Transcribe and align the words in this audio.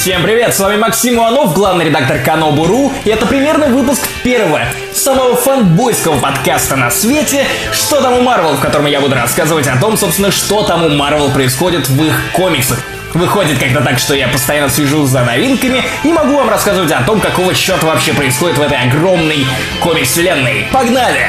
Всем 0.00 0.22
привет, 0.22 0.54
с 0.54 0.60
вами 0.60 0.76
Максим 0.76 1.16
Иванов, 1.16 1.54
главный 1.54 1.86
редактор 1.86 2.20
Канобу.ру, 2.20 2.92
и 3.04 3.10
это 3.10 3.26
примерный 3.26 3.66
выпуск 3.68 4.08
первого, 4.22 4.60
самого 4.94 5.34
фанбойского 5.34 6.20
подкаста 6.20 6.76
на 6.76 6.88
свете 6.88 7.44
«Что 7.72 8.00
там 8.00 8.12
у 8.14 8.22
Марвел», 8.22 8.54
в 8.54 8.60
котором 8.60 8.86
я 8.86 9.00
буду 9.00 9.16
рассказывать 9.16 9.66
о 9.66 9.76
том, 9.76 9.96
собственно, 9.96 10.30
что 10.30 10.62
там 10.62 10.84
у 10.84 10.88
Марвел 10.90 11.32
происходит 11.32 11.88
в 11.88 12.00
их 12.04 12.14
комиксах. 12.32 12.80
Выходит 13.12 13.58
как-то 13.58 13.80
так, 13.80 13.98
что 13.98 14.14
я 14.14 14.28
постоянно 14.28 14.70
слежу 14.70 15.04
за 15.04 15.24
новинками 15.24 15.82
и 16.04 16.12
могу 16.12 16.36
вам 16.36 16.48
рассказывать 16.48 16.92
о 16.92 17.02
том, 17.02 17.20
какого 17.20 17.52
черта 17.52 17.84
вообще 17.84 18.14
происходит 18.14 18.56
в 18.56 18.62
этой 18.62 18.78
огромной 18.78 19.48
комикс-вселенной. 19.82 20.68
Погнали! 20.72 21.26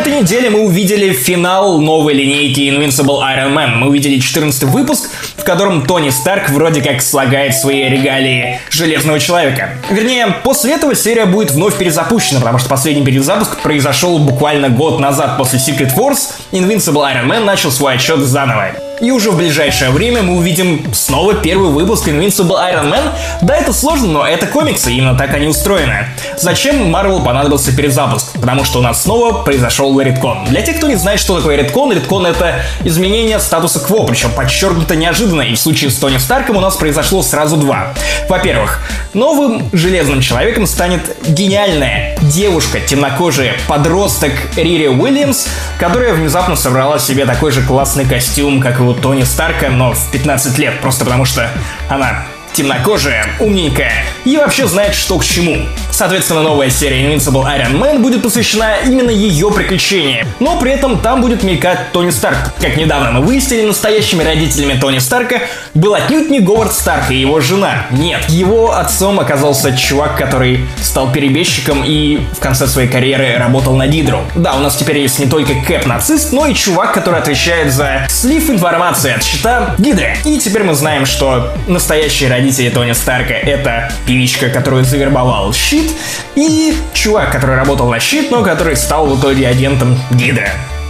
Этой 0.00 0.20
неделе 0.20 0.48
мы 0.48 0.60
увидели 0.60 1.12
финал 1.12 1.78
новой 1.78 2.14
линейки 2.14 2.60
Invincible 2.60 3.20
Iron 3.20 3.52
Man. 3.52 3.74
Мы 3.74 3.88
увидели 3.88 4.18
14 4.18 4.62
выпуск, 4.64 5.10
в 5.36 5.44
котором 5.44 5.84
Тони 5.84 6.08
Старк 6.08 6.48
вроде 6.50 6.80
как 6.80 7.02
слагает 7.02 7.54
свои 7.54 7.88
регалии 7.88 8.60
Железного 8.70 9.20
Человека. 9.20 9.74
Вернее, 9.90 10.28
после 10.42 10.74
этого 10.74 10.94
серия 10.94 11.26
будет 11.26 11.50
вновь 11.50 11.76
перезапущена, 11.76 12.40
потому 12.40 12.58
что 12.58 12.70
последний 12.70 13.04
перезапуск 13.04 13.60
произошел 13.60 14.18
буквально 14.18 14.70
год 14.70 15.00
назад 15.00 15.36
после 15.36 15.58
Secret 15.58 15.94
Force. 15.94 16.30
Invincible 16.52 17.04
Iron 17.12 17.26
Man 17.26 17.44
начал 17.44 17.70
свой 17.70 17.94
отчет 17.94 18.20
заново. 18.20 18.89
И 19.00 19.10
уже 19.10 19.30
в 19.30 19.36
ближайшее 19.36 19.90
время 19.90 20.22
мы 20.22 20.36
увидим 20.36 20.84
снова 20.92 21.34
первый 21.34 21.70
выпуск 21.70 22.06
Invincible 22.06 22.58
Iron 22.70 22.90
Man. 22.90 23.12
Да, 23.40 23.56
это 23.56 23.72
сложно, 23.72 24.08
но 24.08 24.26
это 24.26 24.46
комиксы, 24.46 24.92
именно 24.92 25.16
так 25.16 25.32
они 25.32 25.46
устроены. 25.46 26.06
Зачем 26.36 26.94
Marvel 26.94 27.24
понадобился 27.24 27.74
перезапуск? 27.74 28.32
Потому 28.38 28.64
что 28.64 28.80
у 28.80 28.82
нас 28.82 29.02
снова 29.02 29.42
произошел 29.42 29.98
редкон. 30.00 30.44
Для 30.46 30.60
тех, 30.60 30.76
кто 30.76 30.86
не 30.86 30.96
знает, 30.96 31.18
что 31.18 31.36
такое 31.36 31.56
редкон, 31.56 31.92
редкон 31.92 32.26
это 32.26 32.60
изменение 32.84 33.40
статуса 33.40 33.80
кво, 33.80 34.04
причем 34.04 34.30
подчеркнуто 34.32 34.94
неожиданно, 34.96 35.42
и 35.42 35.54
в 35.54 35.58
случае 35.58 35.90
с 35.90 35.96
Тони 35.96 36.18
Старком 36.18 36.56
у 36.56 36.60
нас 36.60 36.76
произошло 36.76 37.22
сразу 37.22 37.56
два. 37.56 37.94
Во-первых, 38.28 38.82
новым 39.14 39.70
Железным 39.72 40.20
Человеком 40.20 40.66
станет 40.66 41.16
гениальная 41.26 42.18
девушка, 42.20 42.80
темнокожая 42.80 43.54
подросток 43.66 44.32
Рири 44.56 44.88
Уильямс, 44.88 45.46
которая 45.78 46.12
внезапно 46.12 46.54
собрала 46.54 46.98
себе 46.98 47.24
такой 47.24 47.50
же 47.50 47.62
классный 47.62 48.04
костюм, 48.04 48.60
как 48.60 48.78
и 48.78 48.89
у 48.90 48.94
Тони 48.94 49.22
Старка, 49.22 49.68
но 49.70 49.92
в 49.92 50.10
15 50.10 50.58
лет, 50.58 50.80
просто 50.80 51.04
потому 51.04 51.24
что 51.24 51.48
она 51.88 52.24
темнокожая, 52.52 53.26
умненькая 53.40 53.92
и 54.24 54.36
вообще 54.36 54.66
знает, 54.66 54.94
что 54.94 55.18
к 55.18 55.24
чему. 55.24 55.66
Соответственно, 55.90 56.42
новая 56.42 56.70
серия 56.70 57.12
Invincible 57.12 57.44
Iron 57.44 57.78
Man 57.78 57.98
будет 57.98 58.22
посвящена 58.22 58.76
именно 58.84 59.10
ее 59.10 59.50
приключениям. 59.50 60.26
Но 60.40 60.58
при 60.58 60.72
этом 60.72 60.98
там 60.98 61.20
будет 61.20 61.42
мелькать 61.42 61.92
Тони 61.92 62.10
Старк. 62.10 62.54
Как 62.60 62.76
недавно 62.76 63.10
мы 63.12 63.20
выяснили, 63.20 63.66
настоящими 63.66 64.22
родителями 64.22 64.78
Тони 64.78 64.98
Старка 64.98 65.42
был 65.74 65.94
отнюдь 65.94 66.30
не 66.30 66.40
Говард 66.40 66.72
Старк 66.72 67.10
и 67.10 67.16
его 67.16 67.40
жена. 67.40 67.86
Нет, 67.90 68.28
его 68.28 68.72
отцом 68.72 69.20
оказался 69.20 69.76
чувак, 69.76 70.16
который 70.16 70.60
стал 70.82 71.12
перебежчиком 71.12 71.84
и 71.84 72.20
в 72.34 72.38
конце 72.40 72.66
своей 72.66 72.88
карьеры 72.88 73.36
работал 73.36 73.76
на 73.76 73.86
Дидру. 73.86 74.20
Да, 74.34 74.54
у 74.54 74.60
нас 74.60 74.76
теперь 74.76 74.98
есть 74.98 75.18
не 75.18 75.26
только 75.26 75.52
Кэп-нацист, 75.52 76.32
но 76.32 76.46
и 76.46 76.54
чувак, 76.54 76.94
который 76.94 77.20
отвечает 77.20 77.72
за 77.72 78.06
слив 78.08 78.48
информации 78.48 79.12
от 79.12 79.22
счета 79.22 79.74
Гидры. 79.78 80.16
И 80.24 80.38
теперь 80.38 80.62
мы 80.62 80.74
знаем, 80.74 81.04
что 81.04 81.52
настоящие 81.66 82.30
родители 82.30 82.39
Тони 82.70 82.92
Старка 82.92 83.34
это 83.34 83.92
певичка, 84.06 84.48
которую 84.48 84.84
завербовал 84.84 85.52
Щит, 85.52 85.90
и 86.34 86.74
чувак, 86.94 87.32
который 87.32 87.56
работал 87.56 87.88
на 87.88 88.00
щит, 88.00 88.30
но 88.30 88.42
который 88.42 88.76
стал 88.76 89.06
в 89.06 89.20
итоге 89.20 89.46
агентом 89.46 89.98
Гидра. 90.10 90.48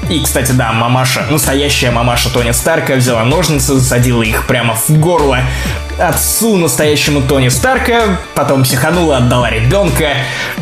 И, 0.09 0.21
кстати, 0.21 0.53
да, 0.53 0.73
мамаша, 0.73 1.27
настоящая 1.31 1.91
мамаша 1.91 2.33
Тони 2.33 2.53
Старка 2.53 2.95
взяла 2.95 3.25
ножницы, 3.25 3.75
засадила 3.75 4.23
их 4.23 4.47
прямо 4.47 4.75
в 4.75 4.91
горло 4.99 5.41
отцу 6.01 6.57
настоящему 6.57 7.21
Тони 7.23 7.49
Старка, 7.49 8.19
потом 8.35 8.65
психанула, 8.65 9.19
отдала 9.19 9.51
ребенка, 9.51 10.09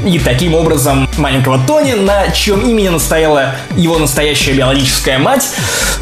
и 0.05 0.19
таким 0.19 0.55
образом 0.55 1.09
маленького 1.17 1.59
Тони, 1.67 1.93
на 1.93 2.31
чем 2.31 2.61
имени 2.61 2.89
настояла 2.89 3.55
его 3.77 3.99
настоящая 3.99 4.53
биологическая 4.53 5.19
мать, 5.19 5.49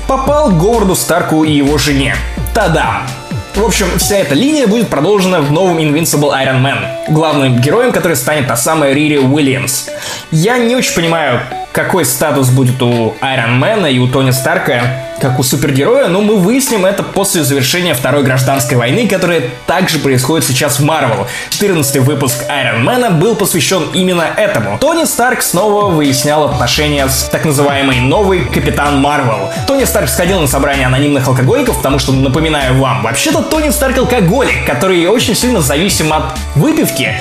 попал 0.06 0.50
Говарду 0.50 0.94
Старку 0.94 1.44
и 1.44 1.52
его 1.52 1.78
жене. 1.78 2.16
Та-дам! 2.54 3.06
В 3.56 3.64
общем, 3.64 3.86
вся 3.96 4.18
эта 4.18 4.34
линия 4.34 4.66
будет 4.66 4.88
продолжена 4.88 5.40
в 5.40 5.50
новом 5.50 5.78
Invincible 5.78 6.30
Iron 6.44 6.60
Man, 6.60 6.76
главным 7.08 7.58
героем, 7.58 7.90
который 7.90 8.14
станет 8.14 8.48
та 8.48 8.54
самая 8.54 8.92
Рири 8.92 9.16
Уильямс. 9.16 9.88
Я 10.30 10.58
не 10.58 10.76
очень 10.76 10.94
понимаю, 10.94 11.40
какой 11.76 12.06
статус 12.06 12.48
будет 12.48 12.80
у 12.80 13.14
Man 13.20 13.92
и 13.92 13.98
у 13.98 14.08
Тони 14.08 14.30
Старка, 14.30 15.04
как 15.20 15.38
у 15.38 15.42
супергероя, 15.42 16.08
но 16.08 16.22
мы 16.22 16.36
выясним 16.36 16.86
это 16.86 17.02
после 17.02 17.44
завершения 17.44 17.92
Второй 17.92 18.22
гражданской 18.22 18.78
войны, 18.78 19.06
которая 19.06 19.42
также 19.66 19.98
происходит 19.98 20.46
сейчас 20.46 20.78
в 20.78 20.84
Марвел. 20.84 21.26
14 21.50 21.98
выпуск 21.98 22.46
Man 22.48 23.18
был 23.18 23.36
посвящен 23.36 23.90
именно 23.92 24.22
этому. 24.22 24.78
Тони 24.78 25.04
Старк 25.04 25.42
снова 25.42 25.90
выяснял 25.90 26.44
отношения 26.44 27.06
с 27.08 27.24
так 27.24 27.44
называемой 27.44 28.00
новой 28.00 28.46
Капитан 28.46 28.98
Марвел. 29.02 29.50
Тони 29.66 29.84
Старк 29.84 30.08
сходил 30.08 30.40
на 30.40 30.46
собрание 30.46 30.86
анонимных 30.86 31.28
алкоголиков, 31.28 31.76
потому 31.76 31.98
что, 31.98 32.12
напоминаю 32.12 32.80
вам, 32.80 33.02
вообще-то 33.02 33.42
Тони 33.42 33.68
Старк 33.68 33.98
алкоголик, 33.98 34.64
который 34.64 35.06
очень 35.08 35.34
сильно 35.34 35.60
зависим 35.60 36.10
от 36.14 36.38
выпивки. 36.54 37.16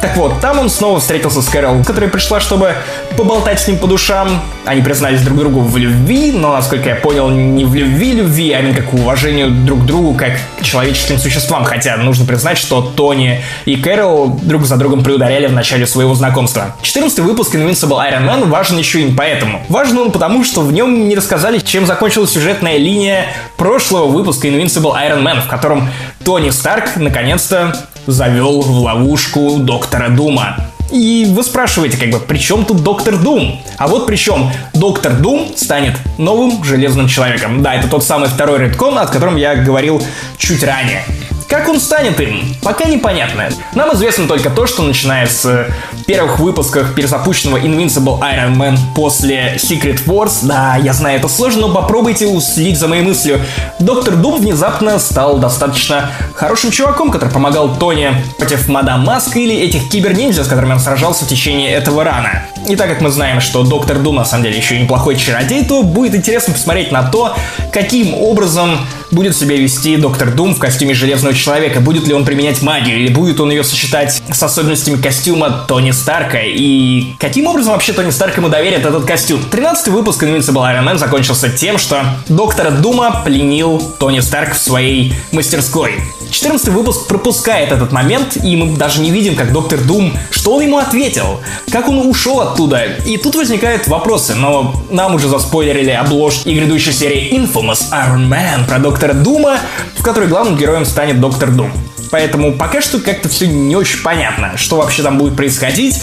Так 0.00 0.16
вот, 0.16 0.40
там 0.40 0.58
он 0.58 0.68
снова 0.68 1.00
встретился 1.00 1.42
с 1.42 1.48
Кэрол, 1.48 1.82
которая 1.84 2.10
пришла, 2.10 2.38
чтобы 2.38 2.74
поболтать 3.16 3.60
с 3.60 3.66
ним 3.66 3.78
по 3.78 3.86
душам. 3.86 4.42
Они 4.64 4.82
признались 4.82 5.22
друг 5.22 5.38
другу 5.38 5.60
в 5.60 5.76
любви, 5.76 6.32
но, 6.32 6.52
насколько 6.52 6.88
я 6.88 6.96
понял, 6.96 7.30
не 7.30 7.64
в 7.64 7.74
любви-любви, 7.74 8.52
а 8.52 8.60
именно 8.60 8.74
как 8.74 8.92
уважению 8.92 9.50
друг 9.50 9.82
к 9.82 9.84
другу, 9.84 10.14
как 10.14 10.32
к 10.60 10.62
человеческим 10.62 11.18
существам. 11.18 11.64
Хотя 11.64 11.96
нужно 11.96 12.26
признать, 12.26 12.58
что 12.58 12.82
Тони 12.82 13.42
и 13.64 13.76
Кэрол 13.76 14.38
друг 14.42 14.64
за 14.64 14.76
другом 14.76 15.02
приударяли 15.02 15.46
в 15.46 15.52
начале 15.52 15.86
своего 15.86 16.14
знакомства. 16.14 16.76
14 16.82 17.20
выпуск 17.20 17.54
Invincible 17.54 17.98
Iron 18.10 18.26
Man 18.26 18.48
важен 18.48 18.78
еще 18.78 19.00
и 19.00 19.12
поэтому. 19.12 19.64
Важен 19.68 19.98
он 19.98 20.12
потому, 20.12 20.44
что 20.44 20.60
в 20.60 20.72
нем 20.72 21.08
не 21.08 21.14
рассказали, 21.14 21.58
чем 21.58 21.86
закончилась 21.86 22.30
сюжетная 22.30 22.76
линия 22.76 23.26
прошлого 23.56 24.06
выпуска 24.06 24.48
Invincible 24.48 24.94
Iron 24.94 25.22
Man, 25.22 25.40
в 25.40 25.46
котором 25.46 25.88
Тони 26.24 26.50
Старк 26.50 26.96
наконец-то 26.96 27.74
завел 28.06 28.60
в 28.62 28.78
ловушку 28.78 29.58
доктора 29.58 30.08
Дума. 30.08 30.56
И 30.92 31.26
вы 31.28 31.42
спрашиваете, 31.42 31.96
как 31.96 32.10
бы, 32.10 32.20
при 32.20 32.38
чем 32.38 32.64
тут 32.64 32.82
Доктор 32.82 33.16
Дум? 33.16 33.60
А 33.76 33.88
вот 33.88 34.06
при 34.06 34.16
чем 34.16 34.52
Доктор 34.72 35.14
Дум 35.14 35.52
станет 35.56 35.94
новым 36.16 36.62
Железным 36.62 37.08
Человеком. 37.08 37.62
Да, 37.62 37.74
это 37.74 37.88
тот 37.88 38.04
самый 38.04 38.28
второй 38.28 38.60
редкон, 38.60 38.96
о 38.98 39.06
котором 39.06 39.36
я 39.36 39.56
говорил 39.56 40.00
чуть 40.38 40.62
ранее. 40.62 41.02
Как 41.48 41.68
он 41.68 41.78
станет 41.78 42.20
им, 42.20 42.54
пока 42.62 42.86
непонятно. 42.86 43.48
Нам 43.74 43.94
известно 43.94 44.26
только 44.26 44.50
то, 44.50 44.66
что 44.66 44.82
начиная 44.82 45.26
с 45.26 45.68
первых 46.06 46.40
выпусков 46.40 46.94
перезапущенного 46.94 47.58
Invincible 47.58 48.18
Iron 48.20 48.56
Man 48.56 48.76
после 48.94 49.54
Secret 49.56 50.04
Wars, 50.06 50.38
да, 50.42 50.76
я 50.76 50.92
знаю, 50.92 51.18
это 51.18 51.28
сложно, 51.28 51.68
но 51.68 51.74
попробуйте 51.74 52.26
уследить 52.26 52.78
за 52.78 52.88
моей 52.88 53.02
мыслью. 53.02 53.40
Доктор 53.78 54.16
Дум 54.16 54.40
внезапно 54.40 54.98
стал 54.98 55.38
достаточно 55.38 56.10
хорошим 56.34 56.70
чуваком, 56.72 57.10
который 57.10 57.30
помогал 57.30 57.76
Тони 57.76 58.10
против 58.38 58.68
Мадам 58.68 59.04
Маск 59.04 59.36
или 59.36 59.54
этих 59.54 59.88
киберниндзя, 59.88 60.44
с 60.44 60.48
которыми 60.48 60.72
он 60.72 60.80
сражался 60.80 61.24
в 61.24 61.28
течение 61.28 61.70
этого 61.70 62.02
рана. 62.02 62.42
И 62.68 62.74
так 62.74 62.88
как 62.88 63.00
мы 63.00 63.10
знаем, 63.10 63.40
что 63.40 63.62
Доктор 63.62 63.98
Дум 63.98 64.16
на 64.16 64.24
самом 64.24 64.44
деле 64.44 64.56
еще 64.56 64.76
и 64.76 64.82
неплохой 64.82 65.16
чародей, 65.16 65.64
то 65.64 65.82
будет 65.82 66.14
интересно 66.14 66.52
посмотреть 66.52 66.90
на 66.90 67.04
то, 67.04 67.36
каким 67.72 68.14
образом 68.14 68.78
будет 69.12 69.36
себя 69.36 69.56
вести 69.56 69.96
Доктор 69.96 70.32
Дум 70.32 70.54
в 70.54 70.58
костюме 70.58 70.92
Железного 70.92 71.34
Человека. 71.34 71.80
Будет 71.80 72.08
ли 72.08 72.14
он 72.14 72.24
применять 72.24 72.62
магию, 72.62 72.98
или 72.98 73.12
будет 73.12 73.38
он 73.38 73.50
ее 73.50 73.62
сочетать 73.62 74.20
с 74.32 74.42
особенностями 74.42 75.00
костюма 75.00 75.64
Тони 75.68 75.92
Старка, 75.92 76.38
и 76.42 77.14
каким 77.20 77.46
образом 77.46 77.74
вообще 77.74 77.92
Тони 77.92 78.10
Старк 78.10 78.36
ему 78.36 78.48
доверит 78.48 78.84
этот 78.84 79.04
костюм. 79.04 79.40
13 79.48 79.88
выпуск 79.88 80.22
Invincible 80.24 80.62
Iron 80.62 80.84
Man 80.84 80.98
закончился 80.98 81.48
тем, 81.48 81.78
что 81.78 82.02
Доктора 82.28 82.70
Дума 82.70 83.22
пленил 83.24 83.80
Тони 84.00 84.20
Старк 84.20 84.54
в 84.54 84.58
своей 84.58 85.14
мастерской. 85.30 86.00
14 86.30 86.68
выпуск 86.68 87.06
пропускает 87.06 87.72
этот 87.72 87.92
момент, 87.92 88.36
и 88.42 88.56
мы 88.56 88.76
даже 88.76 89.00
не 89.00 89.10
видим, 89.10 89.36
как 89.36 89.52
Доктор 89.52 89.80
Дум, 89.80 90.16
что 90.30 90.54
он 90.54 90.62
ему 90.62 90.78
ответил, 90.78 91.40
как 91.70 91.88
он 91.88 92.06
ушел 92.06 92.40
оттуда. 92.40 92.82
И 93.06 93.16
тут 93.16 93.34
возникают 93.34 93.86
вопросы, 93.88 94.34
но 94.34 94.74
нам 94.90 95.14
уже 95.14 95.28
заспойлерили 95.28 95.90
обложки 95.90 96.48
и 96.48 96.54
грядущей 96.54 96.92
серии 96.92 97.32
Infamous 97.32 97.90
Iron 97.92 98.28
Man 98.28 98.66
про 98.66 98.78
Доктора 98.78 99.14
Дума, 99.14 99.58
в 99.96 100.02
которой 100.02 100.28
главным 100.28 100.56
героем 100.56 100.84
станет 100.84 101.20
Доктор 101.20 101.50
Дум. 101.50 101.72
Поэтому 102.10 102.52
пока 102.52 102.80
что 102.80 102.98
как-то 102.98 103.28
все 103.28 103.46
не 103.46 103.76
очень 103.76 104.02
понятно, 104.02 104.56
что 104.56 104.76
вообще 104.76 105.02
там 105.02 105.18
будет 105.18 105.36
происходить, 105.36 105.96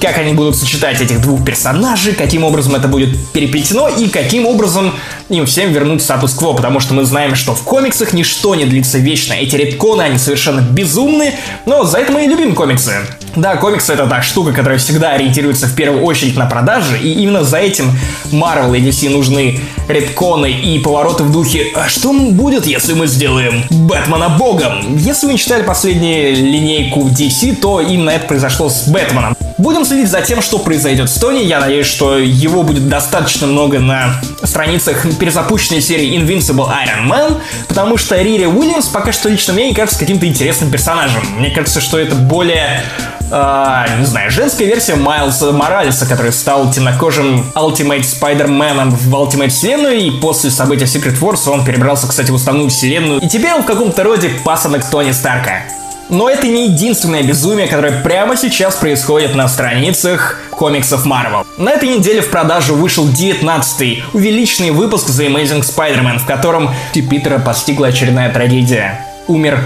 как 0.00 0.18
они 0.18 0.32
будут 0.34 0.56
сочетать 0.56 1.00
этих 1.00 1.20
двух 1.20 1.44
персонажей, 1.44 2.14
каким 2.14 2.44
образом 2.44 2.74
это 2.74 2.88
будет 2.88 3.16
переплетено 3.32 3.88
и 3.88 4.08
каким 4.08 4.46
образом 4.46 4.94
им 5.28 5.46
всем 5.46 5.72
вернуть 5.72 6.02
статус-кво, 6.02 6.52
потому 6.52 6.80
что 6.80 6.94
мы 6.94 7.04
знаем, 7.04 7.34
что 7.34 7.54
в 7.54 7.62
комиксах 7.62 8.12
ничто 8.12 8.54
не 8.54 8.64
длится 8.64 8.98
вечно. 8.98 9.32
Эти 9.32 9.56
редконы, 9.66 10.02
они 10.02 10.18
совершенно 10.18 10.60
безумны, 10.60 11.34
но 11.66 11.84
за 11.84 11.98
это 11.98 12.12
мы 12.12 12.24
и 12.24 12.28
любим 12.28 12.54
комиксы. 12.54 12.92
Да, 13.36 13.56
комиксы 13.56 13.92
это 13.92 14.06
та 14.06 14.22
штука, 14.22 14.52
которая 14.52 14.78
всегда 14.78 15.10
ориентируется 15.10 15.66
в 15.66 15.74
первую 15.74 16.04
очередь 16.04 16.36
на 16.36 16.46
продажи, 16.46 16.98
и 16.98 17.12
именно 17.12 17.44
за 17.44 17.58
этим 17.58 17.92
Marvel 18.32 18.76
и 18.76 18.80
DC 18.80 19.10
нужны 19.10 19.60
редконы 19.88 20.50
и 20.50 20.78
повороты 20.78 21.24
в 21.24 21.32
духе 21.32 21.66
«А 21.74 21.88
что 21.88 22.12
будет, 22.12 22.66
если 22.66 22.94
мы 22.94 23.06
сделаем 23.06 23.64
Бэтмена 23.70 24.30
богом?» 24.30 24.96
Если 24.96 25.26
вы 25.26 25.32
не 25.34 25.38
читали 25.38 25.62
последнюю 25.62 26.34
линейку 26.36 27.08
DC, 27.08 27.56
то 27.56 27.80
именно 27.80 28.10
это 28.10 28.26
произошло 28.26 28.68
с 28.68 28.88
Бэтменом. 28.88 29.36
Будем 29.58 29.86
следить 29.86 30.10
за 30.10 30.20
тем, 30.20 30.42
что 30.42 30.58
произойдет 30.58 31.08
с 31.08 31.14
Тони. 31.14 31.40
Я 31.40 31.60
надеюсь, 31.60 31.86
что 31.86 32.18
его 32.18 32.62
будет 32.62 32.88
достаточно 32.88 33.46
много 33.46 33.78
на 33.78 34.20
страницах 34.42 35.06
перезапущенной 35.18 35.80
серии 35.80 36.18
Invincible 36.18 36.68
Iron 36.68 37.08
Man, 37.08 37.40
потому 37.66 37.96
что 37.96 38.20
Рири 38.20 38.44
Уильямс 38.44 38.86
пока 38.88 39.12
что 39.12 39.30
лично 39.30 39.54
мне 39.54 39.68
не 39.68 39.74
кажется 39.74 39.98
каким-то 39.98 40.26
интересным 40.26 40.70
персонажем. 40.70 41.22
Мне 41.38 41.50
кажется, 41.50 41.80
что 41.80 41.98
это 41.98 42.14
более 42.14 42.82
э, 43.30 43.84
не 43.98 44.04
знаю, 44.04 44.30
женская 44.30 44.66
версия 44.66 44.94
Майлза 44.94 45.52
Моралеса, 45.52 46.04
который 46.06 46.32
стал 46.32 46.70
темнокожим 46.70 47.50
Ultimate 47.54 48.02
Spider-Man 48.02 48.90
в 48.90 49.14
Ultimate 49.14 49.48
вселенную, 49.48 49.98
и 49.98 50.10
после 50.10 50.50
события 50.50 50.84
Secret 50.84 51.18
Wars 51.18 51.48
он 51.48 51.64
перебрался, 51.64 52.06
кстати, 52.06 52.30
в 52.30 52.34
основную 52.34 52.68
вселенную, 52.68 53.20
и 53.22 53.28
теперь 53.28 53.54
он 53.54 53.62
в 53.62 53.66
каком-то 53.66 54.02
роде 54.02 54.30
пасынок 54.44 54.84
Тони 54.90 55.12
Старка. 55.12 55.62
Но 56.08 56.30
это 56.30 56.46
не 56.46 56.68
единственное 56.68 57.22
безумие, 57.22 57.66
которое 57.66 58.00
прямо 58.02 58.36
сейчас 58.36 58.76
происходит 58.76 59.34
на 59.34 59.48
страницах 59.48 60.38
комиксов 60.52 61.04
Marvel. 61.04 61.44
На 61.58 61.72
этой 61.72 61.88
неделе 61.88 62.20
в 62.20 62.30
продажу 62.30 62.74
вышел 62.76 63.08
19-й 63.08 64.04
увеличенный 64.12 64.70
выпуск 64.70 65.08
The 65.08 65.26
Amazing 65.26 65.62
Spider-Man, 65.62 66.18
в 66.18 66.26
котором 66.26 66.70
Питера 66.92 67.38
постигла 67.38 67.88
очередная 67.88 68.32
трагедия. 68.32 69.04
Умер 69.26 69.58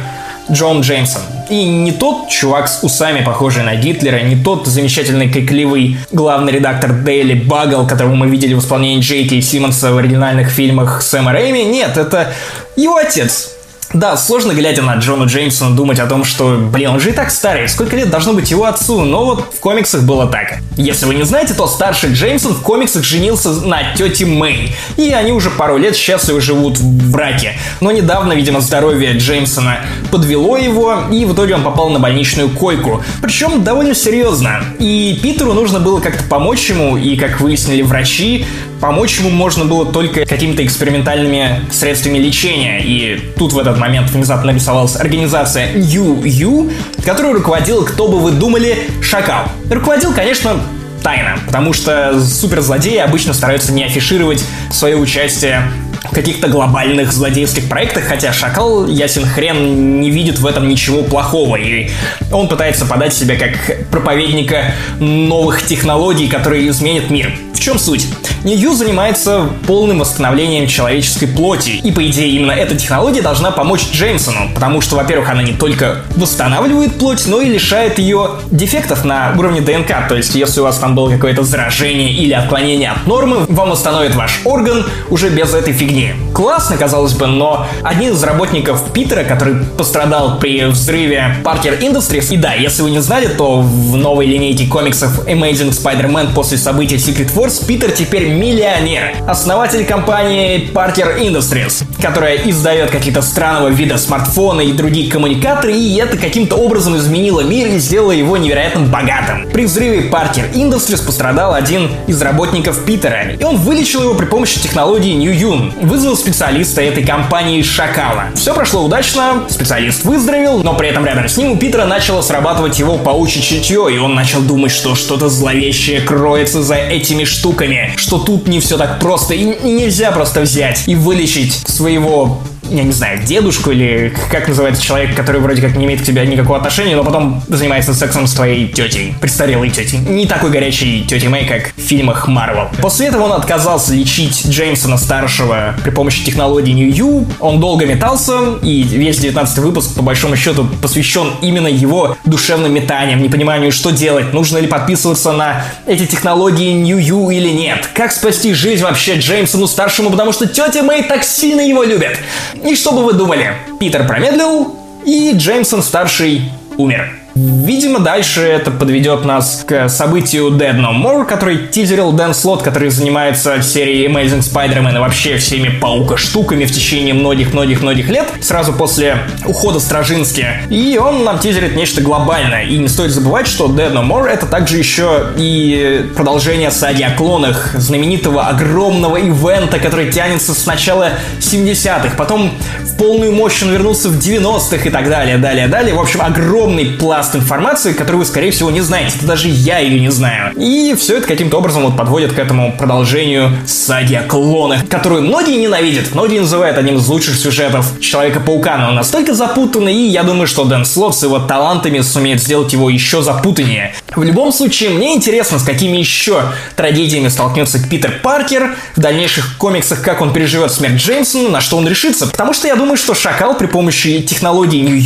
Джон 0.50 0.81
Джеймсон. 0.81 1.22
И 1.48 1.64
не 1.64 1.92
тот 1.92 2.28
чувак 2.28 2.69
с 2.69 2.82
усами, 2.82 3.22
похожий 3.25 3.62
на 3.62 3.76
Гитлера, 3.76 4.20
не 4.20 4.37
тот 4.37 4.66
замечательный 4.66 5.28
крикливый 5.28 5.98
главный 6.10 6.52
редактор 6.52 6.92
Дейли 6.92 7.34
Багл, 7.34 7.87
которого 7.87 8.14
мы 8.14 8.28
видели 8.28 8.54
в 8.54 8.60
исполнении 8.60 9.00
Джейки 9.00 9.40
Симмонса 9.40 9.92
в 9.92 9.98
оригинальных 9.98 10.48
фильмах 10.48 11.02
Сэма 11.02 11.32
Рэйми. 11.32 11.64
Нет, 11.64 11.96
это 11.96 12.32
его 12.76 12.96
отец, 12.96 13.50
да, 13.92 14.16
сложно, 14.16 14.52
глядя 14.52 14.82
на 14.82 14.94
Джона 14.96 15.25
Джеймсона, 15.25 15.75
думать 15.75 15.98
о 15.98 16.06
том, 16.06 16.25
что, 16.25 16.56
блин, 16.72 16.90
он 16.90 17.00
же 17.00 17.10
и 17.10 17.12
так 17.12 17.31
старый, 17.31 17.69
сколько 17.69 17.96
лет 17.96 18.08
должно 18.08 18.32
быть 18.32 18.48
его 18.48 18.64
отцу, 18.66 19.00
но 19.00 19.25
вот 19.25 19.52
в 19.52 19.58
комиксах 19.58 20.02
было 20.02 20.28
так. 20.28 20.58
Если 20.76 21.06
вы 21.06 21.16
не 21.16 21.25
знаете, 21.25 21.54
то 21.54 21.66
старший 21.66 22.12
Джеймсон 22.12 22.54
в 22.54 22.62
комиксах 22.62 23.02
женился 23.02 23.50
на 23.50 23.94
тете 23.96 24.26
Мэй, 24.26 24.76
и 24.96 25.10
они 25.10 25.32
уже 25.32 25.50
пару 25.50 25.76
лет 25.76 25.96
счастливо 25.96 26.40
живут 26.40 26.78
в 26.78 27.10
браке. 27.10 27.54
Но 27.81 27.90
недавно, 27.90 28.32
видимо, 28.34 28.60
здоровье 28.60 29.19
Джеймсона 29.19 29.81
подвело 30.12 30.56
его, 30.56 31.04
и 31.10 31.25
в 31.25 31.34
итоге 31.34 31.56
он 31.56 31.64
попал 31.64 31.90
на 31.90 31.98
больничную 31.98 32.48
койку. 32.50 33.02
Причем 33.20 33.64
довольно 33.64 33.96
серьезно. 33.96 34.62
И 34.78 35.19
Питеру 35.20 35.52
нужно 35.52 35.81
было 35.81 35.98
как-то 36.00 36.22
помочь 36.25 36.70
ему, 36.70 36.96
и, 36.96 37.16
как 37.16 37.40
выяснили 37.40 37.82
врачи, 37.82 38.46
помочь 38.81 39.19
ему 39.19 39.31
можно 39.31 39.65
было 39.65 39.87
только 39.87 40.25
какими-то 40.25 40.65
экспериментальными 40.65 41.61
средствами 41.71 42.19
лечения. 42.19 42.81
И 42.82 43.21
тут 43.37 43.53
в 43.53 43.59
этот 43.59 43.79
момент 43.79 44.11
внезапно 44.11 44.53
нарисовалась 44.53 44.97
организация 44.97 45.73
New 45.75 46.23
You, 46.23 46.73
которую 47.05 47.35
руководил, 47.35 47.85
кто 47.85 48.09
бы 48.09 48.19
вы 48.19 48.32
думали, 48.32 48.79
Шакал. 49.03 49.44
Руководил, 49.71 50.12
конечно, 50.12 50.61
тайна, 51.03 51.38
потому 51.47 51.73
что 51.73 52.21
суперзлодеи 52.21 52.99
обычно 52.99 53.32
стараются 53.32 53.73
не 53.73 53.85
афишировать 53.85 54.44
свое 54.71 54.97
участие 54.97 55.71
в 56.05 56.15
каких-то 56.15 56.49
глобальных 56.49 57.12
злодейских 57.12 57.69
проектах, 57.69 58.05
хотя 58.05 58.33
Шакал, 58.33 58.87
ясен 58.87 59.26
хрен, 59.26 60.00
не 60.00 60.11
видит 60.11 60.38
в 60.38 60.47
этом 60.47 60.69
ничего 60.69 61.03
плохого, 61.03 61.56
и 61.56 61.91
он 62.33 62.49
пытается 62.49 62.87
подать 62.87 63.15
себя 63.15 63.37
как 63.37 63.88
проповедника 63.91 64.75
новых 64.99 65.65
технологий, 65.67 66.26
которые 66.26 66.69
изменят 66.69 67.11
мир. 67.11 67.33
В 67.55 67.61
чем 67.61 67.79
суть? 67.79 68.06
Нью 68.44 68.75
занимается 68.75 69.48
полным 69.66 70.00
восстановлением 70.00 70.66
человеческой 70.66 71.26
плоти, 71.26 71.70
и 71.70 71.92
по 71.92 72.06
идее 72.06 72.31
именно 72.31 72.52
эта 72.52 72.75
технология 72.75 73.20
должна 73.20 73.50
помочь 73.50 73.87
Джеймсону, 73.92 74.50
потому 74.54 74.81
что, 74.81 74.96
во-первых, 74.96 75.28
она 75.28 75.42
не 75.42 75.52
только 75.52 76.02
восстанавливает 76.16 76.94
плоть, 76.94 77.26
но 77.26 77.40
и 77.40 77.50
лишает 77.50 77.98
ее 77.98 78.31
дефектов 78.50 79.04
на 79.04 79.34
уровне 79.37 79.60
ДНК, 79.60 80.08
то 80.08 80.16
есть 80.16 80.34
если 80.34 80.60
у 80.60 80.64
вас 80.64 80.78
там 80.78 80.94
было 80.94 81.10
какое-то 81.10 81.42
заражение 81.42 82.12
или 82.12 82.32
отклонение 82.32 82.90
от 82.90 83.06
нормы, 83.06 83.44
вам 83.48 83.70
восстановит 83.70 84.14
ваш 84.14 84.40
орган 84.44 84.87
уже 85.10 85.28
без 85.28 85.52
этой 85.52 85.75
фигни. 85.75 86.14
Классно, 86.40 86.78
казалось 86.78 87.12
бы, 87.12 87.26
но 87.26 87.66
один 87.82 88.14
из 88.14 88.25
работников 88.25 88.94
Питера, 88.94 89.25
который 89.25 89.56
пострадал 89.76 90.38
при 90.38 90.64
взрыве 90.64 91.37
Parker 91.44 91.78
Industries, 91.78 92.32
и 92.32 92.38
да, 92.38 92.54
если 92.54 92.81
вы 92.81 92.90
не 92.90 93.00
знали, 93.00 93.26
то 93.26 93.60
в 93.60 93.94
новой 93.94 94.25
линейке 94.25 94.66
комиксов 94.66 95.26
Amazing 95.26 95.69
Spider-Man 95.69 96.32
после 96.32 96.56
события 96.56 96.96
Secret 96.96 97.34
Wars 97.34 97.66
Питер 97.66 97.90
теперь 97.90 98.28
миллионер, 98.28 99.16
основатель 99.28 99.84
компании 99.84 100.70
Parker 100.72 101.20
Industries, 101.20 101.84
которая 102.00 102.37
издает 102.37 102.90
какие-то 102.90 103.20
странного 103.20 103.69
вида 103.69 103.98
смартфоны 103.98 104.64
и 104.64 104.72
другие 104.72 105.10
коммуникаторы, 105.10 105.75
и 105.75 105.96
это 105.96 106.16
каким-то 106.16 106.56
образом 106.56 106.96
изменило 106.96 107.40
мир 107.40 107.69
и 107.69 107.78
сделало 107.78 108.12
его 108.12 108.38
невероятно 108.38 108.87
богатым. 108.87 109.50
При 109.52 109.66
взрыве 109.66 110.08
Parker 110.08 110.50
Industries 110.54 111.04
пострадал 111.04 111.52
один 111.52 111.90
из 112.06 112.22
работников 112.22 112.82
Питера, 112.87 113.32
и 113.32 113.44
он 113.44 113.56
вылечил 113.56 114.04
его 114.04 114.14
при 114.14 114.25
помощи 114.25 114.58
технологии 114.58 115.12
New 115.12 115.34
Yun, 115.34 115.87
вызвал 115.87 116.16
специалиста 116.31 116.81
этой 116.81 117.05
компании 117.05 117.61
Шакала. 117.61 118.27
Все 118.37 118.55
прошло 118.55 118.85
удачно, 118.85 119.47
специалист 119.49 120.05
выздоровел, 120.05 120.62
но 120.62 120.75
при 120.75 120.88
этом 120.88 121.05
рядом 121.05 121.29
с 121.29 121.37
ним 121.37 121.53
у 121.53 121.56
Питера 121.56 121.87
начало 121.87 122.23
срабатывать 122.23 122.79
его 122.79 122.99
паучье 122.99 123.43
чутье, 123.43 123.88
и 123.93 123.99
он 123.99 124.15
начал 124.15 124.41
думать, 124.41 124.71
что 124.71 124.94
что-то 124.94 125.29
зловещее 125.29 126.00
кроется 126.03 126.62
за 126.62 126.77
этими 126.77 127.25
штуками, 127.25 127.94
что 127.97 128.19
тут 128.19 128.47
не 128.47 128.61
все 128.61 128.79
так 128.79 129.00
просто, 129.00 129.35
и 129.35 129.43
нельзя 129.43 130.12
просто 130.12 130.43
взять 130.43 130.85
и 130.87 130.94
вылечить 130.94 131.53
своего 131.67 132.38
я 132.70 132.84
не 132.84 132.93
знаю, 132.93 133.20
дедушку 133.25 133.70
или 133.70 134.14
как 134.31 134.49
называется 134.49 134.82
человек, 134.82 135.14
который 135.14 135.40
вроде 135.40 135.61
как 135.61 135.76
не 135.76 135.84
имеет 135.84 136.00
к 136.00 136.05
тебе 136.05 136.25
никакого 136.25 136.58
отношения, 136.58 136.96
но 136.96 137.05
потом 137.05 137.43
занимается 137.49 137.94
сексом 137.94 138.26
с 138.26 138.34
твоей 138.34 138.69
тетей, 138.69 139.14
престарелой 139.20 139.70
тетей. 139.70 139.99
Не 139.99 140.26
такой 140.26 140.50
горячей 140.50 141.05
тетей 141.05 141.28
Мэй, 141.28 141.46
как 141.46 141.72
в 141.76 141.81
фильмах 141.81 142.28
Марвел. 142.28 142.69
После 142.81 143.08
этого 143.08 143.25
он 143.25 143.32
отказался 143.32 143.93
лечить 143.93 144.46
Джеймсона 144.46 144.96
старшего 144.99 145.75
при 145.82 145.90
помощи 145.90 146.25
технологии 146.25 146.72
New 146.72 146.90
You. 146.90 147.26
Он 147.40 147.61
долго 147.61 147.87
метался, 147.87 148.58
и 148.62 148.82
весь 148.82 149.19
19 149.19 149.58
выпуск, 149.58 149.94
по 149.96 150.02
большому 150.02 150.37
счету, 150.37 150.69
посвящен 150.81 151.32
именно 151.43 151.69
его 151.69 152.16
душевным 152.25 152.73
метаниям, 152.73 153.23
непониманию, 153.23 153.73
что 153.73 153.90
делать, 153.90 154.32
нужно 154.32 154.58
ли 154.58 154.66
подписываться 154.66 155.32
на 155.32 155.64
эти 155.87 156.06
технологии 156.06 156.73
New 156.73 156.99
You 156.99 157.34
или 157.34 157.49
нет. 157.49 157.88
Как 157.95 158.12
спасти 158.12 158.54
жизнь 158.54 158.83
вообще 158.83 159.18
Джеймсону 159.18 159.66
старшему, 159.66 160.11
потому 160.11 160.33
что 160.33 160.47
тетя 160.47 160.83
Мэй 160.83 161.02
так 161.02 161.25
сильно 161.25 161.61
его 161.61 161.83
любит. 161.83 162.18
И 162.64 162.75
что 162.75 162.93
бы 162.93 163.05
вы 163.05 163.14
думали? 163.14 163.55
Питер 163.79 164.07
промедлил, 164.07 164.76
и 165.05 165.33
Джеймсон 165.35 165.83
старший 165.83 166.52
умер. 166.76 167.20
Видимо, 167.40 168.00
дальше 168.00 168.42
это 168.42 168.70
подведет 168.70 169.25
нас 169.25 169.64
к 169.66 169.88
событию 169.88 170.49
Dead 170.50 170.76
No 170.76 170.92
More, 170.92 171.25
который 171.25 171.68
тизерил 171.68 172.12
Дэн 172.12 172.35
Слот, 172.35 172.62
который 172.62 172.90
занимается 172.90 173.62
серией 173.62 174.09
Amazing 174.09 174.40
Spider-Man 174.40 174.97
и 174.97 174.99
вообще 174.99 175.38
всеми 175.38 175.70
паука-штуками 175.78 176.66
в 176.66 176.70
течение 176.70 177.14
многих-многих-многих 177.14 178.11
лет, 178.11 178.28
сразу 178.42 178.75
после 178.75 179.16
ухода 179.47 179.80
Стражински. 179.80 180.47
И 180.68 180.99
он 180.99 181.25
нам 181.25 181.38
тизерит 181.38 181.76
нечто 181.76 182.02
глобальное. 182.02 182.64
И 182.64 182.76
не 182.76 182.88
стоит 182.88 183.11
забывать, 183.11 183.47
что 183.47 183.68
Dead 183.68 183.90
No 183.90 184.06
More 184.06 184.28
это 184.28 184.44
также 184.44 184.76
еще 184.76 185.28
и 185.38 186.11
продолжение 186.14 186.70
саги 186.70 187.02
о 187.02 187.12
клонах, 187.12 187.75
знаменитого 187.75 188.49
огромного 188.49 189.16
ивента, 189.16 189.78
который 189.78 190.12
тянется 190.12 190.52
с 190.52 190.66
начала 190.66 191.12
70-х, 191.38 192.16
потом 192.18 192.52
в 192.85 192.97
полную 192.99 193.32
мощь 193.32 193.62
он 193.62 193.73
вернулся 193.73 194.11
в 194.11 194.18
90-х 194.18 194.87
и 194.87 194.90
так 194.90 195.09
далее, 195.09 195.38
далее, 195.38 195.68
далее. 195.68 195.94
В 195.94 196.00
общем, 196.00 196.20
огромный 196.20 196.85
пласт 196.99 197.29
пласт 197.30 197.37
информации, 197.37 197.92
которую 197.92 198.20
вы, 198.20 198.26
скорее 198.26 198.50
всего, 198.50 198.70
не 198.70 198.80
знаете. 198.80 199.16
Это 199.16 199.26
даже 199.26 199.49
я 199.49 199.78
ее 199.78 200.00
не 200.00 200.10
знаю. 200.10 200.52
И 200.56 200.94
все 200.99 201.18
это 201.18 201.26
каким-то 201.26 201.58
образом 201.58 201.84
вот 201.84 201.96
подводит 201.96 202.32
к 202.32 202.38
этому 202.38 202.75
продолжению 202.76 203.56
саги 203.66 204.14
о 204.14 204.22
клонах, 204.22 204.88
которую 204.88 205.22
многие 205.22 205.56
ненавидят. 205.56 206.14
Многие 206.14 206.40
называют 206.40 206.78
одним 206.78 206.96
из 206.96 207.06
лучших 207.08 207.37
сюжетов 207.37 208.00
Человека-паука, 208.00 208.78
но 208.78 208.88
он 208.88 208.94
настолько 208.96 209.34
запутанный, 209.34 209.94
и 209.94 210.08
я 210.08 210.22
думаю, 210.22 210.46
что 210.46 210.64
Дэн 210.64 210.84
Слот 210.84 211.16
с 211.16 211.22
его 211.22 211.38
талантами 211.38 212.00
сумеет 212.00 212.40
сделать 212.40 212.72
его 212.72 212.90
еще 212.90 213.22
запутаннее. 213.22 213.94
В 214.14 214.22
любом 214.22 214.52
случае, 214.52 214.90
мне 214.90 215.14
интересно, 215.14 215.58
с 215.58 215.62
какими 215.62 215.99
еще 215.99 216.42
трагедиями 216.76 217.28
столкнется 217.28 217.78
Питер 217.88 218.20
Паркер 218.22 218.76
в 218.96 219.00
дальнейших 219.00 219.56
комиксах, 219.56 220.02
как 220.02 220.20
он 220.20 220.32
переживет 220.32 220.72
смерть 220.72 220.94
Джеймсона, 220.94 221.49
на 221.49 221.60
что 221.60 221.76
он 221.76 221.87
решится. 221.87 222.26
Потому 222.26 222.52
что 222.52 222.66
я 222.66 222.76
думаю, 222.76 222.96
что 222.96 223.14
Шакал 223.14 223.56
при 223.56 223.66
помощи 223.66 224.22
технологии 224.22 224.80
New 224.80 224.96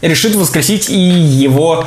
решит 0.00 0.34
воскресить 0.34 0.88
и 0.90 0.98
его 0.98 1.86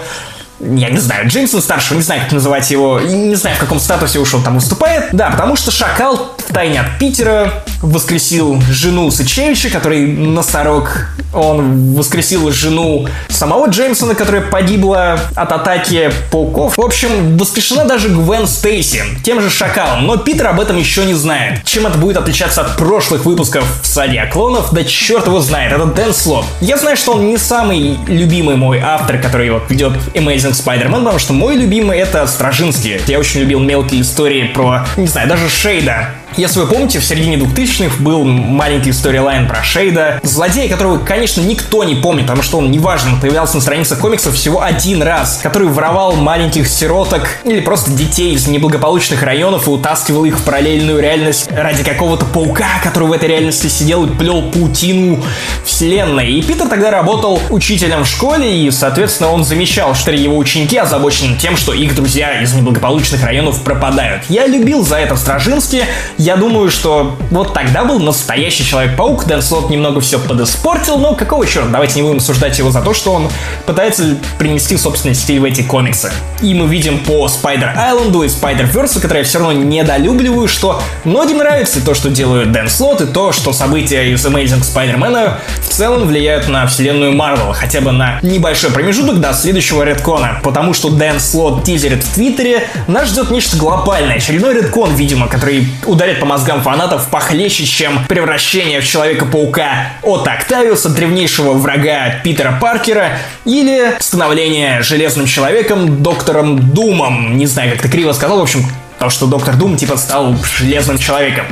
я 0.60 0.90
не 0.90 0.98
знаю, 0.98 1.28
Джеймсон 1.28 1.62
старшего, 1.62 1.98
не 1.98 2.04
знаю, 2.04 2.22
как 2.22 2.32
называть 2.32 2.70
его, 2.72 3.00
не 3.00 3.36
знаю, 3.36 3.56
в 3.56 3.60
каком 3.60 3.80
статусе 3.80 4.20
уж 4.20 4.34
он 4.34 4.44
там 4.44 4.56
выступает. 4.56 5.10
Да, 5.12 5.30
потому 5.30 5.56
что 5.56 5.72
Шакал 5.72 6.36
в 6.38 6.54
тайне 6.54 6.82
от 6.82 7.00
Питера 7.00 7.64
воскресил 7.82 8.62
жену 8.70 9.10
Сычевича, 9.12 9.70
который 9.70 10.08
носорог. 10.08 11.08
Он 11.34 11.94
воскресил 11.94 12.52
жену 12.52 13.08
самого 13.30 13.68
Джеймсона, 13.68 14.16
которая 14.16 14.42
погибла 14.42 15.20
от 15.36 15.52
атаки 15.52 16.12
пауков. 16.32 16.78
В 16.78 16.82
общем, 16.82 17.38
воскрешена 17.38 17.86
даже 17.86 18.10
Гвен 18.10 18.48
Стейси, 18.48 19.04
тем 19.24 19.42
же 19.42 19.50
Шакалом, 19.50 20.06
но 20.08 20.18
Питер 20.18 20.48
об 20.48 20.60
этом 20.60 20.78
еще 20.78 21.06
не 21.06 21.14
знает. 21.14 21.64
Чем 21.64 21.88
это 21.88 21.98
будет 21.98 22.18
отличаться 22.18 22.62
от 22.62 22.78
прошлых 22.78 23.26
выпусков 23.26 23.64
в 23.82 23.88
Саде 23.88 24.26
клонов, 24.32 24.74
да 24.74 24.84
черт 24.84 25.28
его 25.28 25.40
знает, 25.40 25.72
это 25.72 25.86
Дэн 25.86 26.14
Слот. 26.14 26.46
Я 26.62 26.78
знаю, 26.78 26.98
что 26.98 27.14
он 27.14 27.28
не 27.30 27.38
самый 27.38 27.98
любимый 28.08 28.56
мой 28.56 28.80
автор, 28.80 29.20
который 29.20 29.50
вот 29.52 29.70
ведет 29.70 29.94
Amazing 30.16 30.49
Spider-Man, 30.52 31.00
потому 31.00 31.20
что 31.20 31.34
мой 31.34 31.56
любимый 31.56 31.98
это 32.00 32.26
Стражинский. 32.28 33.02
Я 33.08 33.20
очень 33.20 33.42
любил 33.42 33.60
мелкие 33.60 34.02
истории 34.02 34.52
про, 34.54 34.86
не 34.98 35.08
знаю, 35.08 35.28
даже 35.28 35.50
Шейда. 35.50 36.10
Если 36.38 36.60
вы 36.60 36.68
помните, 36.68 37.00
в 37.00 37.06
середине 37.06 37.38
2000-х 37.38 38.02
был 38.02 38.24
маленький 38.24 38.92
сторилайн 38.92 39.48
про 39.48 39.64
Шейда, 39.64 40.20
злодея, 40.24 40.70
которого, 40.70 41.00
конечно, 41.00 41.42
никто 41.42 41.84
не 41.84 41.96
помнит, 41.96 42.24
потому 42.24 42.44
что 42.44 42.60
он, 42.60 42.72
неважно, 42.72 43.18
появлялся 43.20 43.56
на 43.56 43.62
страницах 43.62 44.00
комиксов 44.00 44.36
всего 44.36 44.62
один 44.62 45.02
раз, 45.02 45.40
который 45.42 45.68
воровал 45.68 46.16
маленьких 46.16 46.68
сироток 46.68 47.28
или 47.44 47.60
просто 47.60 47.92
детей 47.92 48.34
из 48.34 48.48
неблагополучных 48.48 49.24
районов 49.24 49.68
и 49.68 49.72
утаскивал 49.72 50.24
их 50.26 50.40
в 50.40 50.44
параллельную 50.44 51.00
реальность 51.02 51.50
ради 51.52 51.84
какого-то 51.84 52.26
паука, 52.26 52.80
который 52.84 53.10
в 53.10 53.12
этой 53.12 53.28
реальности 53.28 53.68
сидел 53.68 54.06
и 54.06 54.16
плел 54.16 54.44
паутину 54.52 55.24
вселенной. 55.66 56.32
И 56.32 56.42
Питер 56.42 56.68
тогда 56.68 56.92
работал 56.92 57.42
учителем 57.50 58.04
в 58.04 58.08
школе, 58.08 58.66
и, 58.66 58.72
соответственно, 58.72 59.32
он 59.32 59.44
замечал, 59.44 59.96
что 59.96 60.12
его 60.12 60.38
ученики 60.38 60.78
озабочены 60.78 61.38
тем, 61.38 61.58
что 61.58 61.74
их 61.74 61.96
друзья 61.96 62.42
из 62.42 62.54
неблагополучных 62.54 63.24
районов 63.24 63.62
пропадают. 63.64 64.24
Я 64.30 64.46
любил 64.48 64.86
за 64.86 64.98
это 64.98 65.16
Стражински, 65.16 65.86
я 66.20 66.36
думаю, 66.36 66.70
что 66.70 67.16
вот 67.32 67.54
тогда 67.54 67.86
был 67.86 67.98
настоящий 68.00 68.66
Человек-паук. 68.66 69.26
Дэн 69.26 69.42
Слот 69.42 69.70
немного 69.70 70.02
все 70.02 70.20
подиспортил, 70.20 70.98
но 70.98 71.16
какого 71.16 71.48
черта? 71.48 71.70
Давайте 71.70 71.96
не 71.96 72.02
будем 72.02 72.18
осуждать 72.18 72.58
его 72.60 72.72
за 72.72 72.82
то, 72.82 72.94
что 72.94 73.14
он 73.14 73.30
пытается 73.66 74.18
принести 74.38 74.76
собственный 74.76 75.16
стиль 75.16 75.40
в 75.40 75.46
эти 75.46 75.62
комиксы. 75.62 76.12
И 76.42 76.54
мы 76.54 76.68
видим 76.68 77.00
по 77.00 77.26
Spider 77.30 77.74
Island 77.78 78.17
у 78.17 78.24
и 78.24 78.28
Spider 78.28 78.66
Verse 78.66 78.90
у, 78.90 79.00
которые 79.00 79.20
я 79.20 79.24
все 79.24 79.40
равно 79.40 79.54
недолюбливаю, 79.54 80.50
что 80.50 80.82
многим 81.06 81.38
нравится 81.38 81.84
то, 81.84 81.94
что 81.94 82.10
делают 82.10 82.52
Дэн 82.52 82.68
Слот, 82.70 83.00
и 83.00 83.06
то, 83.06 83.32
что 83.32 83.54
события 83.54 84.12
из 84.12 84.26
Amazing 84.26 84.62
Spider-Man 84.62 85.36
в 85.62 85.70
целом 85.70 86.06
влияют 86.06 86.50
на 86.50 86.68
вселенную 86.68 87.14
Марвел, 87.14 87.54
хотя 87.54 87.80
бы 87.80 87.94
на 87.94 88.20
небольшой 88.22 88.72
промежуток 88.72 89.22
до 89.22 89.32
следующего 89.32 89.84
редкона. 89.84 90.42
Потому 90.44 90.74
что 90.74 90.90
Дэн 90.90 91.22
Слот 91.22 91.64
тизерит 91.64 92.04
в 92.04 92.14
Твиттере, 92.14 92.68
нас 92.88 93.08
ждет 93.08 93.32
нечто 93.32 93.56
глобальное, 93.56 94.18
очередной 94.18 94.54
редкон, 94.56 94.96
видимо, 94.96 95.30
который 95.30 95.66
ударит 95.86 96.09
ударит 96.10 96.20
по 96.20 96.26
мозгам 96.26 96.62
фанатов 96.64 97.08
похлеще, 97.10 97.66
чем 97.66 98.04
превращение 98.06 98.82
в 98.82 98.86
Человека-паука 98.86 99.94
от 100.02 100.28
Октавиуса, 100.28 100.90
древнейшего 100.90 101.54
врага 101.54 102.16
Питера 102.24 102.58
Паркера, 102.60 103.20
или 103.46 103.96
становление 104.00 104.82
Железным 104.82 105.28
Человеком 105.28 106.02
доктором 106.02 106.74
Думом. 106.74 107.38
Не 107.38 107.46
знаю, 107.46 107.74
как 107.74 107.84
ты 107.84 107.90
криво 107.90 108.14
сказал, 108.14 108.40
в 108.40 108.42
общем, 108.42 108.66
то, 108.98 109.10
что 109.12 109.28
доктор 109.28 109.56
Дум 109.56 109.78
типа 109.78 109.98
стал 109.98 110.36
Железным 110.58 110.98
Человеком. 110.98 111.46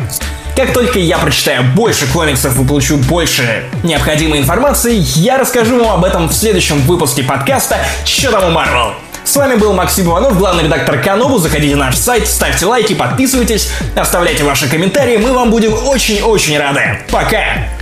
Как 0.55 0.73
только 0.73 0.97
я 0.97 1.19
прочитаю 1.19 1.63
больше 1.75 2.11
комиксов 2.11 2.59
и 2.59 2.65
получу 2.65 2.97
больше 2.97 3.63
необходимой 3.83 4.39
информации, 4.39 4.95
я 5.19 5.37
расскажу 5.37 5.77
вам 5.77 5.99
об 5.99 6.03
этом 6.03 6.29
в 6.29 6.33
следующем 6.33 6.79
выпуске 6.81 7.21
подкаста 7.21 7.77
«Что 8.05 8.31
там 8.31 8.45
у 8.45 8.49
Марвел?». 8.49 9.06
С 9.27 9.35
вами 9.35 9.55
был 9.55 9.73
Максим 9.73 10.07
Иванов, 10.07 10.37
главный 10.37 10.63
редактор 10.63 11.01
Канобу. 11.01 11.37
Заходите 11.37 11.75
на 11.75 11.87
наш 11.87 11.97
сайт, 11.97 12.29
ставьте 12.29 12.65
лайки, 12.65 12.95
подписывайтесь, 12.95 13.69
оставляйте 13.93 14.45
ваши 14.45 14.69
комментарии. 14.69 15.17
Мы 15.17 15.33
вам 15.33 15.51
будем 15.51 15.73
очень-очень 15.73 16.57
рады. 16.57 17.01
Пока! 17.11 17.76